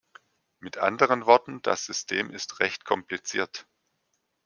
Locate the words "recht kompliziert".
2.59-3.67